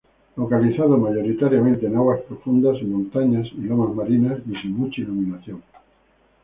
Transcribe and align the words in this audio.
Localizado 0.35 0.97
mayoritariamente 0.97 1.85
en 1.85 1.95
aguas 1.95 2.21
profundas, 2.21 2.75
en 2.81 2.91
montañas 2.91 3.47
y 3.55 3.61
lomas 3.61 3.93
marinas, 3.93 4.39
y 4.49 4.55
sin 4.59 4.75
mucha 4.75 4.99
iluminación. 5.01 5.61